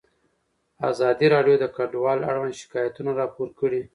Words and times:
ازادي 0.89 1.27
راډیو 1.35 1.55
د 1.59 1.65
کډوال 1.75 2.19
اړوند 2.29 2.53
شکایتونه 2.61 3.11
راپور 3.19 3.49
کړي. 3.59 3.81